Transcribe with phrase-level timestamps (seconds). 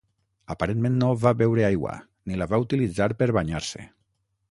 [0.53, 1.93] Aparentment no va beure aigua,
[2.31, 3.89] ni la va utilitzar per banyar-se.